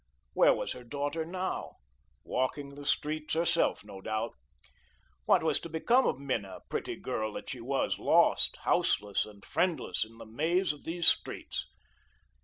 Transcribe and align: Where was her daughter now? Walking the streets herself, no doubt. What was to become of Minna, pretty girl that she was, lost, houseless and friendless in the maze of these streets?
Where 0.33 0.55
was 0.55 0.71
her 0.71 0.83
daughter 0.83 1.23
now? 1.25 1.75
Walking 2.23 2.73
the 2.73 2.87
streets 2.87 3.35
herself, 3.35 3.85
no 3.85 4.01
doubt. 4.01 4.33
What 5.25 5.43
was 5.43 5.59
to 5.59 5.69
become 5.69 6.07
of 6.07 6.17
Minna, 6.17 6.61
pretty 6.71 6.95
girl 6.95 7.33
that 7.33 7.51
she 7.51 7.61
was, 7.61 7.99
lost, 7.99 8.57
houseless 8.63 9.27
and 9.27 9.45
friendless 9.45 10.03
in 10.03 10.17
the 10.17 10.25
maze 10.25 10.73
of 10.73 10.85
these 10.85 11.07
streets? 11.07 11.67